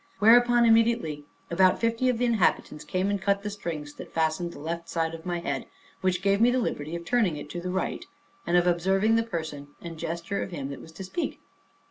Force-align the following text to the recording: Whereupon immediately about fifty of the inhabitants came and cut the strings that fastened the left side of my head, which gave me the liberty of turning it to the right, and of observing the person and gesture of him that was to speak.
Whereupon 0.17 0.65
immediately 0.65 1.25
about 1.51 1.79
fifty 1.79 2.09
of 2.09 2.17
the 2.17 2.25
inhabitants 2.25 2.83
came 2.83 3.11
and 3.11 3.21
cut 3.21 3.43
the 3.43 3.51
strings 3.51 3.93
that 3.97 4.11
fastened 4.11 4.51
the 4.51 4.57
left 4.57 4.89
side 4.89 5.13
of 5.13 5.27
my 5.27 5.37
head, 5.41 5.67
which 6.01 6.23
gave 6.23 6.41
me 6.41 6.49
the 6.49 6.57
liberty 6.57 6.95
of 6.95 7.05
turning 7.05 7.35
it 7.37 7.51
to 7.51 7.61
the 7.61 7.69
right, 7.69 8.03
and 8.47 8.57
of 8.57 8.65
observing 8.65 9.15
the 9.15 9.21
person 9.21 9.67
and 9.79 9.99
gesture 9.99 10.41
of 10.41 10.49
him 10.49 10.69
that 10.69 10.81
was 10.81 10.91
to 10.93 11.03
speak. 11.03 11.39